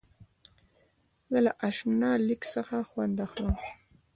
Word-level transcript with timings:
زه 1.29 1.37
له 1.45 1.51
انشا 1.67 2.11
لیک 2.27 2.41
څخه 2.53 2.77
خوند 2.89 3.15
اخلم. 3.25 3.55